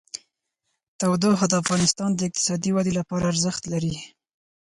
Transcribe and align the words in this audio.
تودوخه 0.99 1.45
د 1.49 1.53
افغانستان 1.63 2.09
د 2.13 2.19
اقتصادي 2.27 2.69
ودې 2.73 2.93
لپاره 2.99 3.23
ارزښت 3.31 3.63
لري. 3.73 3.95